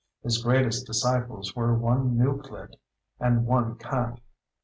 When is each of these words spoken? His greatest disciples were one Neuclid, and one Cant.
His 0.23 0.41
greatest 0.43 0.87
disciples 0.87 1.55
were 1.55 1.75
one 1.75 2.17
Neuclid, 2.17 2.77
and 3.19 3.45
one 3.45 3.75
Cant. 3.75 4.19